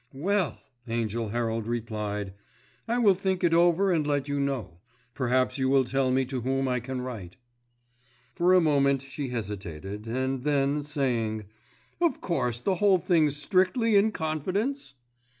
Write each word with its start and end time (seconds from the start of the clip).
"Well!" 0.13 0.57
Angell 0.87 1.27
Herald 1.29 1.67
replied, 1.67 2.33
"I 2.87 2.97
will 2.97 3.13
think 3.13 3.43
it 3.43 3.53
over 3.53 3.91
and 3.91 4.07
let 4.07 4.27
you 4.27 4.39
know. 4.39 4.79
Perhaps 5.13 5.59
you 5.59 5.69
will 5.69 5.85
tell 5.85 6.09
me 6.09 6.25
to 6.25 6.41
whom 6.41 6.67
I 6.67 6.79
can 6.79 7.01
write." 7.01 7.37
For 8.33 8.55
a 8.55 8.59
moment 8.61 9.03
she 9.03 9.27
hesitated, 9.27 10.07
and 10.07 10.43
then 10.43 10.81
saying, 10.81 11.45
"Of 12.01 12.19
course 12.19 12.59
the 12.61 12.73
whole 12.81 12.97
thing's 12.97 13.37
strictly 13.37 13.95
in 13.95 14.11
confidence?" 14.11 14.95